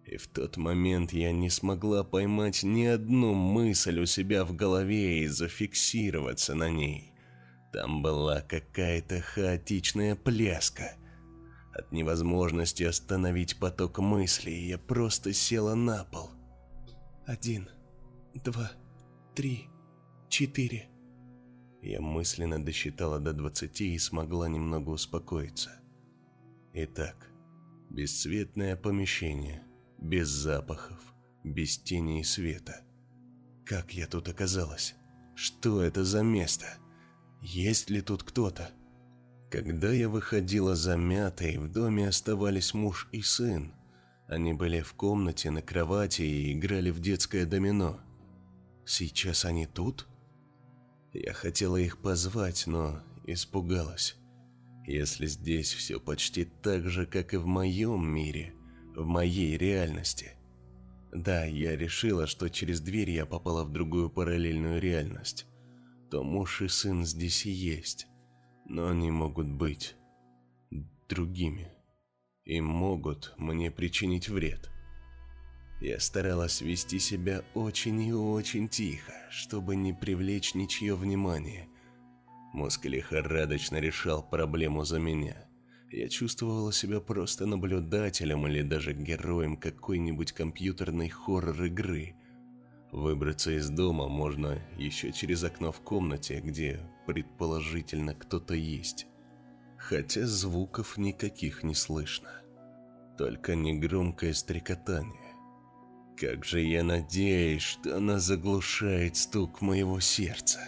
И 0.04 0.16
в 0.16 0.28
тот 0.28 0.56
момент 0.56 1.12
я 1.12 1.32
не 1.32 1.50
смогла 1.50 2.04
поймать 2.04 2.62
ни 2.62 2.84
одну 2.84 3.34
мысль 3.34 4.00
у 4.00 4.06
себя 4.06 4.44
в 4.44 4.54
голове 4.54 5.20
и 5.20 5.26
зафиксироваться 5.26 6.54
на 6.54 6.70
ней. 6.70 7.12
Там 7.72 8.02
была 8.02 8.40
какая-то 8.40 9.20
хаотичная 9.20 10.14
пляска– 10.14 10.96
от 11.76 11.92
невозможности 11.92 12.84
остановить 12.84 13.58
поток 13.58 13.98
мыслей 13.98 14.66
я 14.66 14.78
просто 14.78 15.34
села 15.34 15.74
на 15.74 16.04
пол. 16.04 16.30
Один, 17.26 17.68
два, 18.44 18.70
три, 19.34 19.68
четыре. 20.28 20.88
Я 21.82 22.00
мысленно 22.00 22.64
досчитала 22.64 23.18
до 23.18 23.32
двадцати 23.32 23.92
и 23.92 23.98
смогла 23.98 24.48
немного 24.48 24.90
успокоиться. 24.90 25.72
Итак, 26.72 27.28
бесцветное 27.90 28.76
помещение, 28.76 29.64
без 29.98 30.28
запахов, 30.28 31.00
без 31.42 31.76
тени 31.78 32.20
и 32.20 32.22
света. 32.22 32.84
Как 33.64 33.92
я 33.92 34.06
тут 34.06 34.28
оказалась? 34.28 34.94
Что 35.34 35.82
это 35.82 36.04
за 36.04 36.22
место? 36.22 36.66
Есть 37.42 37.90
ли 37.90 38.02
тут 38.02 38.22
кто-то? 38.22 38.70
Когда 39.50 39.90
я 39.92 40.08
выходила 40.08 40.76
замятой, 40.76 41.58
в 41.58 41.72
доме 41.72 42.06
оставались 42.06 42.72
муж 42.72 43.08
и 43.10 43.20
сын. 43.20 43.74
Они 44.28 44.52
были 44.52 44.80
в 44.80 44.94
комнате 44.94 45.50
на 45.50 45.62
кровати 45.62 46.22
и 46.22 46.52
играли 46.52 46.90
в 46.90 47.00
детское 47.00 47.46
домино. 47.46 48.00
Сейчас 48.84 49.44
они 49.44 49.66
тут? 49.66 50.06
Я 51.12 51.32
хотела 51.32 51.76
их 51.76 51.98
позвать, 51.98 52.66
но 52.66 53.00
испугалась. 53.24 54.16
Если 54.86 55.26
здесь 55.26 55.72
все 55.72 56.00
почти 56.00 56.44
так 56.44 56.88
же, 56.88 57.06
как 57.06 57.34
и 57.34 57.36
в 57.36 57.46
моем 57.46 58.08
мире, 58.08 58.54
в 58.94 59.04
моей 59.04 59.56
реальности. 59.56 60.32
Да, 61.12 61.44
я 61.44 61.76
решила, 61.76 62.26
что 62.26 62.48
через 62.48 62.80
дверь 62.80 63.10
я 63.10 63.26
попала 63.26 63.64
в 63.64 63.72
другую 63.72 64.10
параллельную 64.10 64.80
реальность. 64.80 65.46
То 66.10 66.22
муж 66.22 66.62
и 66.62 66.68
сын 66.68 67.04
здесь 67.04 67.46
и 67.46 67.50
есть 67.50 68.06
но 68.68 68.88
они 68.88 69.10
могут 69.10 69.48
быть 69.48 69.96
другими 71.08 71.72
и 72.46 72.60
могут 72.60 73.34
мне 73.36 73.70
причинить 73.70 74.30
вред. 74.30 74.70
Я 75.80 76.00
старалась 76.00 76.62
вести 76.62 76.98
себя 76.98 77.42
очень 77.52 78.00
и 78.00 78.12
очень 78.12 78.68
тихо, 78.68 79.12
чтобы 79.30 79.76
не 79.76 79.92
привлечь 79.92 80.54
ничье 80.54 80.94
внимание. 80.94 81.68
Мозг 82.54 82.86
лихорадочно 82.86 83.76
решал 83.76 84.22
проблему 84.22 84.84
за 84.84 84.98
меня. 84.98 85.36
Я 85.92 86.08
чувствовала 86.08 86.72
себя 86.72 87.00
просто 87.00 87.44
наблюдателем 87.44 88.46
или 88.46 88.62
даже 88.62 88.94
героем 88.94 89.58
какой-нибудь 89.58 90.32
компьютерной 90.32 91.10
хоррор-игры– 91.10 92.14
Выбраться 92.92 93.50
из 93.50 93.68
дома 93.68 94.08
можно 94.08 94.58
еще 94.78 95.12
через 95.12 95.44
окно 95.44 95.72
в 95.72 95.80
комнате, 95.80 96.40
где 96.40 96.80
предположительно 97.06 98.14
кто-то 98.14 98.54
есть. 98.54 99.06
Хотя 99.88 100.26
звуков 100.26 100.98
никаких 100.98 101.62
не 101.62 101.74
слышно. 101.74 102.28
Только 103.16 103.54
негромкое 103.54 104.32
стрекотание. 104.32 105.34
Как 106.16 106.44
же 106.44 106.60
я 106.60 106.82
надеюсь, 106.82 107.62
что 107.62 107.96
она 107.96 108.18
заглушает 108.18 109.16
стук 109.16 109.60
моего 109.60 110.00
сердца. 110.00 110.58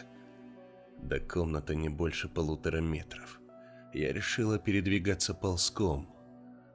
До 1.02 1.18
комнаты 1.18 1.74
не 1.74 1.88
больше 1.88 2.28
полутора 2.28 2.80
метров. 2.80 3.40
Я 3.92 4.12
решила 4.12 4.56
передвигаться 4.58 5.34
ползком– 5.34 6.14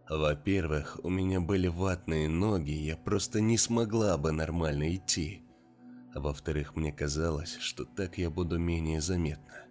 во-первых, 0.10 1.00
у 1.02 1.10
меня 1.10 1.40
были 1.40 1.68
ватные 1.68 2.28
ноги, 2.28 2.72
я 2.72 2.98
просто 2.98 3.40
не 3.40 3.58
смогла 3.58 4.18
бы 4.18 4.34
нормально 4.34 4.94
идти. 4.94 5.44
А 6.14 6.20
во-вторых, 6.20 6.76
мне 6.76 6.92
казалось, 6.92 7.56
что 7.56 7.86
так 7.86 8.18
я 8.18 8.30
буду 8.30 8.60
менее 8.60 9.00
заметна. 9.00 9.64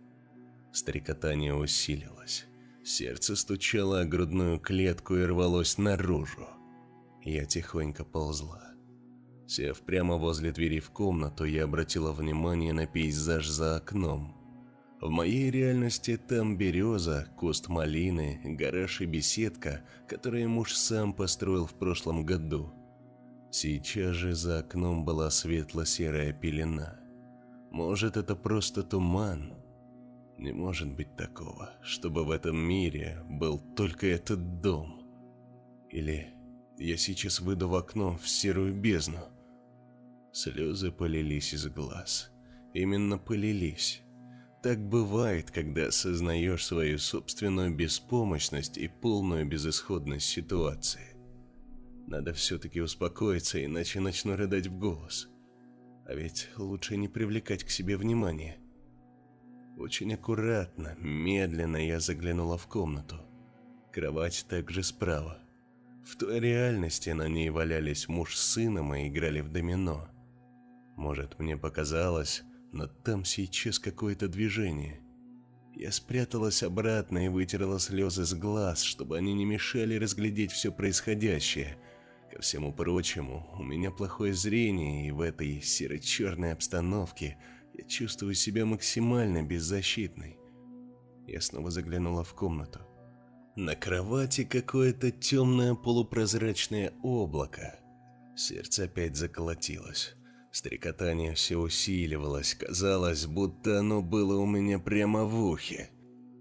Стрекотание 0.73 1.55
усилилось. 1.55 2.47
Сердце 2.85 3.37
стучало 3.37 4.01
о 4.01 4.05
грудную 4.05 4.59
клетку 4.59 5.17
и 5.17 5.25
рвалось 5.25 5.79
наружу. 5.79 6.49
Я 7.23 7.45
тихонько 7.45 8.05
ползла. 8.05 8.73
Сев 9.47 9.81
прямо 9.83 10.17
возле 10.17 10.51
двери 10.53 10.81
в 10.81 10.91
комнату, 10.91 11.45
я 11.45 11.65
обратила 11.65 12.13
внимание 12.13 12.73
на 12.73 12.87
пейзаж 12.87 13.47
за 13.49 13.77
окном– 13.77 14.37
в 15.03 15.11
моей 15.11 15.51
реальности 15.51 16.17
там 16.17 16.57
береза, 16.57 17.27
куст 17.37 17.67
малины, 17.67 18.41
гараж 18.45 19.01
и 19.01 19.05
беседка, 19.05 19.81
которые 20.07 20.47
муж 20.47 20.75
сам 20.77 21.13
построил 21.13 21.67
в 21.67 21.75
прошлом 21.75 22.25
году. 22.25 22.73
Сейчас 23.51 24.15
же 24.15 24.33
за 24.33 24.61
окном 24.61 25.05
была 25.05 25.29
светло-серая 25.31 26.33
пелена. 26.33 27.01
Может, 27.73 28.17
это 28.17 28.37
просто 28.37 28.85
туман? 28.85 29.53
Не 30.43 30.51
может 30.51 30.89
быть 30.89 31.15
такого, 31.15 31.71
чтобы 31.85 32.25
в 32.25 32.33
этом 32.33 32.57
мире 32.57 33.25
был 33.31 33.61
только 33.77 34.09
этот 34.09 34.61
дом. 34.61 35.01
Или 35.89 36.35
я 36.79 36.97
сейчас 36.97 37.39
выйду 37.39 37.69
в 37.69 37.77
окно 37.77 38.19
в 38.21 38.29
серую 38.29 38.75
бездну. 38.75 39.21
Слезы 40.33 40.91
полились 40.91 41.55
из 41.55 41.69
глаз. 41.69 42.33
Именно 42.75 43.19
полились. 43.19 44.03
Так 44.65 44.81
бывает, 44.81 45.53
когда 45.53 45.87
осознаешь 45.87 46.67
свою 46.67 46.99
собственную 46.99 47.73
беспомощность 47.73 48.79
и 48.79 48.89
полную 48.89 49.47
безысходность 49.47 50.27
ситуации. 50.27 51.17
Надо 52.09 52.33
все-таки 52.33 52.81
успокоиться, 52.81 53.65
иначе 53.65 54.01
начну 54.01 54.35
рыдать 54.35 54.67
в 54.67 54.77
голос. 54.77 55.29
А 56.05 56.15
ведь 56.15 56.49
лучше 56.57 56.97
не 56.97 57.07
привлекать 57.07 57.63
к 57.63 57.71
себе 57.71 57.97
внимания. 57.97 58.59
Очень 59.83 60.15
аккуратно, 60.15 60.95
медленно 61.01 61.77
я 61.77 61.99
заглянула 61.99 62.57
в 62.57 62.69
комнату. 62.69 63.17
Кровать 63.93 64.47
также 64.49 64.85
справа. 64.85 65.39
В 66.07 66.15
той 66.15 66.39
реальности 66.39 67.11
на 67.11 67.27
ней 67.27 67.51
валялись 67.51 68.07
муж 68.07 68.37
с 68.37 68.53
сыном 68.53 68.95
и 68.95 69.09
играли 69.09 69.41
в 69.41 69.49
домино. 69.49 70.09
Может, 70.97 71.41
мне 71.41 71.57
показалось, 71.57 72.45
но 72.71 72.87
там 72.87 73.25
сейчас 73.25 73.81
какое-то 73.81 74.29
движение. 74.29 75.01
Я 75.75 75.91
спряталась 75.91 76.63
обратно 76.63 77.27
и 77.27 77.29
вытерла 77.29 77.81
слезы 77.81 78.25
с 78.25 78.35
глаз, 78.35 78.83
чтобы 78.83 79.19
они 79.19 79.35
не 79.35 79.45
мешали 79.45 79.97
разглядеть 79.97 80.53
все 80.53 80.71
происходящее. 80.71 81.77
Ко 82.31 82.41
всему 82.41 82.73
прочему, 82.73 83.51
у 83.59 83.65
меня 83.65 83.91
плохое 83.91 84.33
зрение, 84.33 85.09
и 85.09 85.11
в 85.11 85.21
этой 85.21 85.61
серо-черной 85.61 86.53
обстановке 86.53 87.37
я 87.75 87.85
чувствую 87.85 88.35
себя 88.35 88.67
максимально 88.67 89.43
беззащитной. 89.43 90.39
Я 91.27 91.41
снова 91.41 91.71
заглянула 91.71 92.25
в 92.25 92.35
комнату. 92.35 92.81
На 93.57 93.75
кровати 93.75 94.45
какое-то 94.45 95.11
темное 95.11 95.75
полупрозрачное 95.75 96.93
облако. 97.03 97.79
Сердце 98.35 98.85
опять 98.85 99.17
заколотилось. 99.17 100.15
Стрекотание 100.51 101.35
все 101.35 101.57
усиливалось, 101.57 102.55
казалось, 102.55 103.27
будто 103.27 103.81
оно 103.81 104.03
было 104.03 104.39
у 104.39 104.47
меня 104.47 104.79
прямо 104.79 105.25
в 105.25 105.35
ухе. 105.45 105.91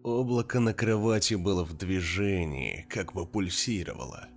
Облако 0.03 0.59
на 0.59 0.73
кровати 0.73 1.35
было 1.35 1.63
в 1.63 1.77
движении, 1.77 2.85
как 2.89 3.13
бы 3.13 3.25
пульсировало. 3.25 4.27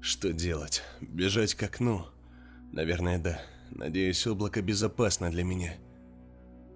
Что 0.00 0.32
делать? 0.32 0.82
Бежать 1.00 1.54
к 1.54 1.62
окну? 1.62 2.06
Наверное, 2.72 3.18
да. 3.18 3.40
Надеюсь, 3.70 4.26
облако 4.26 4.62
безопасно 4.62 5.30
для 5.30 5.44
меня. 5.44 5.74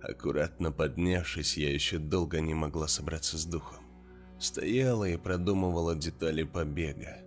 Аккуратно 0.03 0.73
поднявшись, 0.73 1.57
я 1.57 1.73
еще 1.73 1.99
долго 1.99 2.41
не 2.41 2.55
могла 2.55 2.89
собраться 2.89 3.37
с 3.37 3.45
духом. 3.45 3.85
Стояла 4.39 5.05
и 5.05 5.17
продумывала 5.17 5.95
детали 5.95 6.43
побега. 6.43 7.19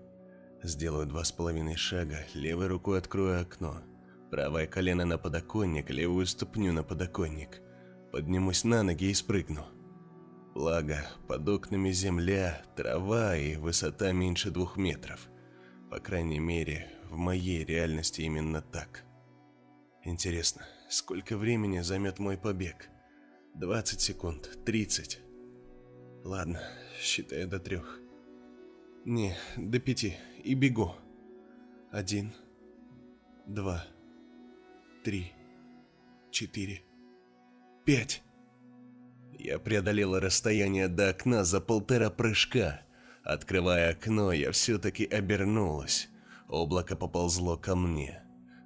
Сделаю 0.64 1.06
два 1.06 1.24
с 1.24 1.32
половиной 1.32 1.76
шага, 1.76 2.26
левой 2.34 2.68
рукой 2.68 2.98
открою 2.98 3.42
окно. 3.42 3.84
Правое 4.32 4.66
колено 4.66 5.06
на 5.06 5.20
подоконник, 5.20 5.92
левую 5.92 6.26
ступню 6.26 6.74
на 6.74 6.84
подоконник. 6.84 7.62
Поднимусь 8.12 8.64
на 8.64 8.82
ноги 8.82 9.12
и 9.12 9.14
спрыгну. 9.14 9.66
Благо, 10.56 11.06
под 11.28 11.48
окнами 11.50 11.92
земля, 11.92 12.64
трава 12.76 13.36
и 13.36 13.56
высота 13.56 14.12
меньше 14.12 14.50
двух 14.50 14.78
метров. 14.78 15.28
По 15.92 16.00
крайней 16.00 16.40
мере, 16.40 16.88
в 17.10 17.18
моей 17.18 17.64
реальности 17.64 18.22
именно 18.22 18.62
так. 18.62 19.04
Интересно, 20.04 20.64
сколько 20.94 21.38
времени 21.38 21.80
займет 21.80 22.20
мой 22.20 22.38
побег? 22.38 22.90
20 23.56 24.00
секунд, 24.00 24.58
30. 24.66 25.20
Ладно, 26.24 26.62
считаю 27.00 27.48
до 27.48 27.60
трех. 27.60 28.00
Не, 29.06 29.36
до 29.58 29.80
пяти. 29.80 30.16
И 30.44 30.54
бегу. 30.54 30.96
Один, 31.92 32.34
два, 33.46 33.86
три, 35.04 35.32
четыре, 36.32 36.82
пять. 37.86 38.24
Я 39.38 39.60
преодолела 39.60 40.20
расстояние 40.20 40.88
до 40.88 41.10
окна 41.10 41.44
за 41.44 41.60
полтора 41.60 42.10
прыжка. 42.10 42.82
Открывая 43.24 43.92
окно, 43.92 44.32
я 44.32 44.52
все-таки 44.52 45.06
обернулась. 45.06 46.10
Облако 46.48 46.96
поползло 46.96 47.58
ко 47.58 47.76
мне. 47.76 48.23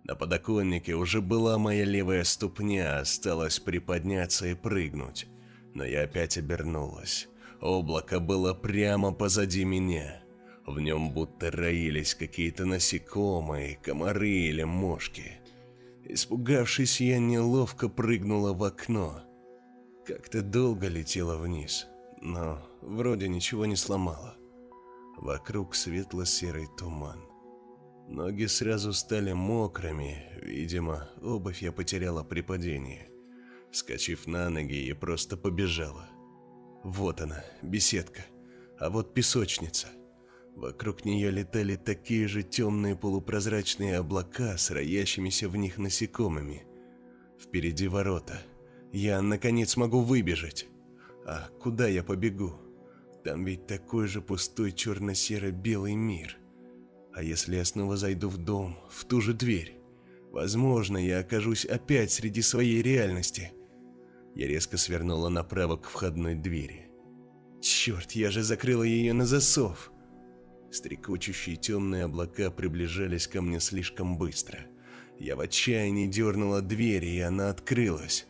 На 0.08 0.15
подоконнике 0.15 0.93
уже 0.96 1.22
была 1.22 1.58
моя 1.58 1.84
левая 1.84 2.24
ступня, 2.24 3.00
осталось 3.00 3.60
приподняться 3.60 4.48
и 4.48 4.54
прыгнуть. 4.54 5.28
Но 5.74 5.84
я 5.84 6.04
опять 6.04 6.38
обернулась. 6.38 7.28
Облако 7.60 8.22
было 8.22 8.54
прямо 8.54 9.12
позади 9.12 9.65
меня. 9.65 10.24
В 10.65 10.80
нем 10.80 11.12
будто 11.12 11.52
роились 11.52 12.15
какие-то 12.15 12.65
насекомые, 12.65 13.78
комары 13.84 14.30
или 14.30 14.63
мошки. 14.63 15.39
Испугавшись, 16.06 17.02
я 17.02 17.20
неловко 17.20 17.89
прыгнула 17.89 18.54
в 18.54 18.63
окно. 18.63 19.22
Как-то 20.06 20.41
долго 20.41 20.88
летела 20.88 21.36
вниз, 21.38 21.86
но 22.22 22.65
вроде 22.82 23.28
ничего 23.28 23.65
не 23.65 23.76
сломала. 23.76 24.36
Вокруг 25.17 25.76
светло-серый 25.76 26.67
туман. 26.78 27.26
Ноги 28.08 28.46
сразу 28.46 28.93
стали 28.93 29.34
мокрыми, 29.34 30.24
видимо, 30.41 31.10
обувь 31.22 31.62
я 31.62 31.74
потеряла 31.74 32.24
при 32.24 32.41
падении. 32.41 33.10
Вскочив 33.70 34.28
на 34.28 34.50
ноги, 34.50 34.86
я 34.86 34.96
просто 34.96 35.36
побежала. 35.36 36.10
Вот 36.84 37.20
она, 37.20 37.43
беседка, 37.62 38.26
а 38.80 38.89
вот 38.89 39.13
песочница. 39.13 39.88
Вокруг 40.56 41.04
нее 41.04 41.32
летали 41.32 41.76
такие 41.76 42.28
же 42.28 42.43
темные 42.43 42.96
полупрозрачные 42.96 43.98
облака 43.98 44.58
с 44.58 44.72
роящимися 44.72 45.50
в 45.50 45.58
них 45.58 45.78
насекомыми. 45.78 46.65
Впереди 47.39 47.89
ворота. 47.89 48.41
Я, 48.93 49.22
наконец, 49.22 49.76
могу 49.76 50.00
выбежать. 50.00 50.65
А 51.26 51.50
куда 51.60 51.88
я 51.88 52.04
побегу? 52.04 52.56
Там 53.26 53.43
ведь 53.43 53.67
такой 53.67 54.08
же 54.08 54.22
пустой 54.22 54.72
черно-серо-белый 54.72 55.96
мир. 55.96 56.38
А 57.17 57.23
если 57.23 57.56
я 57.56 57.65
снова 57.65 57.97
зайду 57.97 58.30
в 58.30 58.38
дом, 58.38 58.77
в 58.91 59.03
ту 59.06 59.21
же 59.21 59.34
дверь? 59.34 59.80
Возможно, 60.32 60.99
я 60.99 61.21
окажусь 61.21 61.65
опять 61.65 62.12
среди 62.12 62.43
своей 62.43 62.84
реальности. 62.84 63.53
Я 64.36 64.45
резко 64.45 64.77
свернула 64.77 65.27
направо 65.30 65.77
к 65.77 65.89
входной 65.89 66.36
двери. 66.36 66.91
Черт, 67.60 68.12
я 68.12 68.30
же 68.30 68.43
закрыла 68.43 68.84
ее 68.84 69.13
на 69.13 69.25
засов. 69.25 69.91
Стрекочущие 70.69 71.56
темные 71.56 72.03
облака 72.03 72.51
приближались 72.51 73.25
ко 73.25 73.41
мне 73.41 73.60
слишком 73.60 74.19
быстро. 74.19 74.67
Я 75.17 75.36
в 75.36 75.39
отчаянии 75.39 76.06
дернула 76.06 76.62
дверь, 76.62 77.06
и 77.06 77.19
она 77.19 77.49
открылась. 77.49 78.27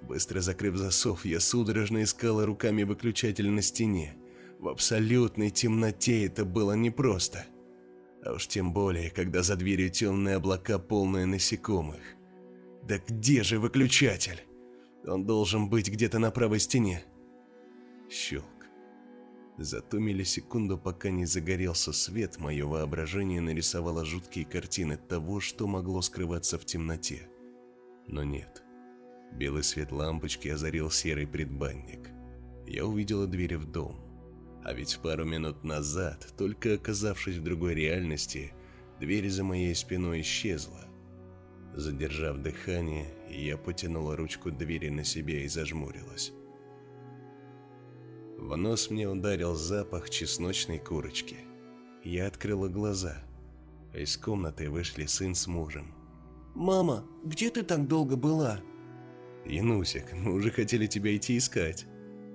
Быстро 0.00 0.40
закрыв 0.40 0.76
засов, 0.76 1.26
я 1.26 1.38
судорожно 1.38 2.02
искала 2.02 2.46
руками 2.46 2.84
выключатель 2.84 3.50
на 3.50 3.60
стене. 3.60 4.16
В 4.58 4.68
абсолютной 4.68 5.50
темноте 5.50 6.24
это 6.24 6.46
было 6.46 6.72
непросто. 6.72 7.44
А 8.24 8.32
уж 8.32 8.46
тем 8.46 8.72
более, 8.72 9.10
когда 9.10 9.42
за 9.42 9.56
дверью 9.56 9.90
темные 9.90 10.36
облака, 10.36 10.78
полные 10.78 11.26
насекомых. 11.26 12.00
Да 12.82 12.98
где 12.98 13.42
же 13.42 13.58
выключатель? 13.58 14.42
Он 15.06 15.24
должен 15.24 15.68
быть 15.68 15.90
где-то 15.90 16.18
на 16.18 16.30
правой 16.30 16.60
стене. 16.60 17.04
Щелк. 18.08 18.46
За 19.58 19.80
ту 19.80 19.98
миллисекунду, 19.98 20.78
пока 20.78 21.10
не 21.10 21.26
загорелся 21.26 21.92
свет, 21.92 22.38
мое 22.38 22.66
воображение 22.66 23.40
нарисовало 23.40 24.04
жуткие 24.04 24.44
картины 24.44 24.96
того, 24.96 25.40
что 25.40 25.66
могло 25.66 26.00
скрываться 26.00 26.58
в 26.58 26.64
темноте. 26.64 27.28
Но 28.06 28.22
нет. 28.22 28.62
Белый 29.32 29.62
свет 29.62 29.92
лампочки 29.92 30.48
озарил 30.48 30.90
серый 30.90 31.26
предбанник. 31.26 32.10
Я 32.66 32.86
увидела 32.86 33.26
двери 33.26 33.56
в 33.56 33.66
дом. 33.70 34.11
А 34.64 34.72
ведь 34.72 34.98
пару 35.02 35.24
минут 35.24 35.64
назад, 35.64 36.32
только 36.36 36.74
оказавшись 36.74 37.36
в 37.36 37.42
другой 37.42 37.74
реальности, 37.74 38.52
дверь 39.00 39.28
за 39.28 39.42
моей 39.42 39.74
спиной 39.74 40.20
исчезла. 40.20 40.86
Задержав 41.74 42.38
дыхание, 42.38 43.12
я 43.28 43.56
потянула 43.56 44.16
ручку 44.16 44.50
двери 44.50 44.90
на 44.90 45.04
себя 45.04 45.42
и 45.42 45.48
зажмурилась. 45.48 46.32
В 48.38 48.56
нос 48.56 48.90
мне 48.90 49.08
ударил 49.08 49.54
запах 49.54 50.10
чесночной 50.10 50.78
курочки. 50.78 51.36
Я 52.04 52.26
открыла 52.26 52.68
глаза. 52.68 53.16
Из 53.94 54.16
комнаты 54.16 54.68
вышли 54.70 55.06
сын 55.06 55.34
с 55.34 55.46
мужем. 55.46 55.94
«Мама, 56.54 57.04
где 57.24 57.50
ты 57.50 57.62
так 57.62 57.88
долго 57.88 58.16
была?» 58.16 58.60
«Янусик, 59.46 60.12
мы 60.12 60.34
уже 60.34 60.50
хотели 60.50 60.86
тебя 60.86 61.16
идти 61.16 61.38
искать». 61.38 61.86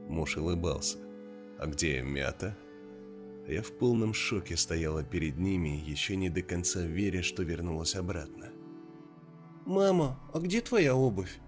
Муж 0.10 0.38
улыбался. 0.38 0.98
«А 1.60 1.66
где 1.68 2.02
мята?» 2.02 2.56
Я 3.48 3.62
в 3.62 3.72
полном 3.72 4.14
шоке 4.14 4.58
стояла 4.58 5.04
перед 5.04 5.38
ними, 5.38 5.70
еще 5.70 6.18
не 6.18 6.30
до 6.30 6.42
конца 6.42 6.82
веря, 6.82 7.24
что 7.24 7.44
вернулась 7.44 7.96
обратно. 7.96 8.50
«Мама, 9.66 10.20
а 10.34 10.40
где 10.40 10.62
твоя 10.62 10.96
обувь?» 10.96 11.40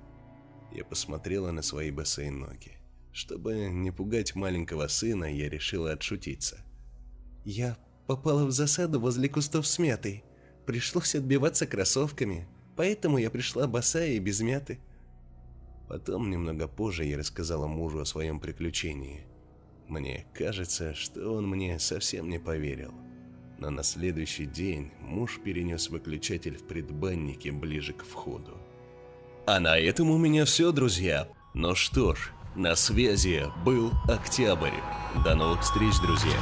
Я 0.71 0.85
посмотрела 0.85 1.51
на 1.51 1.61
свои 1.61 1.91
босые 1.91 2.31
ноги. 2.31 2.73
Чтобы 3.11 3.69
не 3.69 3.91
пугать 3.91 4.35
маленького 4.35 4.87
сына, 4.87 5.25
я 5.25 5.49
решила 5.49 5.91
отшутиться. 5.91 6.59
«Я 7.43 7.77
попала 8.07 8.45
в 8.45 8.51
засаду 8.51 8.99
возле 8.99 9.27
кустов 9.27 9.67
с 9.67 9.77
мятой. 9.77 10.23
Пришлось 10.65 11.15
отбиваться 11.15 11.67
кроссовками, 11.67 12.47
поэтому 12.75 13.17
я 13.17 13.29
пришла 13.29 13.67
босая 13.67 14.11
и 14.11 14.19
без 14.19 14.41
мяты». 14.41 14.79
Потом, 15.89 16.29
немного 16.29 16.67
позже, 16.67 17.03
я 17.03 17.17
рассказала 17.17 17.67
мужу 17.67 17.99
о 17.99 18.05
своем 18.05 18.39
приключении. 18.39 19.25
Мне 19.89 20.25
кажется, 20.33 20.93
что 20.93 21.33
он 21.33 21.47
мне 21.47 21.79
совсем 21.79 22.29
не 22.29 22.39
поверил 22.39 22.93
но 23.59 23.69
на 23.69 23.83
следующий 23.83 24.45
день 24.45 24.91
муж 25.01 25.39
перенес 25.43 25.89
выключатель 25.89 26.57
в 26.57 26.65
предбаннике 26.65 27.51
ближе 27.51 27.93
к 27.93 28.05
входу. 28.05 28.57
А 29.45 29.59
на 29.59 29.77
этом 29.77 30.09
у 30.11 30.17
меня 30.17 30.45
все, 30.45 30.71
друзья. 30.71 31.27
Ну 31.53 31.75
что 31.75 32.15
ж, 32.15 32.31
на 32.55 32.75
связи 32.75 33.45
был 33.65 33.91
Октябрь. 34.07 34.77
До 35.23 35.35
новых 35.35 35.61
встреч, 35.61 35.99
друзья. 36.01 36.39